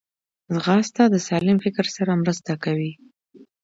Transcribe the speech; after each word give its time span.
ځغاسته 0.53 1.03
د 1.09 1.15
سالم 1.27 1.57
فکر 1.65 1.85
سره 1.95 2.19
مرسته 2.21 2.51
کوي 2.63 2.91